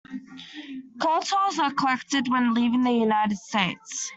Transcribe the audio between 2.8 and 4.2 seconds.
the United States.